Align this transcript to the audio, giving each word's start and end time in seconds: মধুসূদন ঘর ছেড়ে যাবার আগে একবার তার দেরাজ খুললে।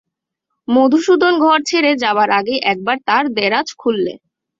মধুসূদন 0.67 1.33
ঘর 1.39 1.59
ছেড়ে 1.69 1.91
যাবার 2.03 2.29
আগে 2.39 2.55
একবার 2.71 2.97
তার 3.07 3.23
দেরাজ 3.37 3.67
খুললে। 3.77 4.13